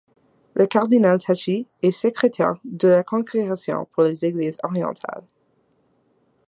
Le 0.55 0.65
cardinal 0.65 1.19
Tacci 1.19 1.67
est 1.83 1.91
secrétaire 1.91 2.53
de 2.63 2.87
la 2.87 3.03
congrégation 3.03 3.85
pour 3.93 4.01
les 4.01 4.25
Églises 4.25 4.57
orientales. 4.63 5.21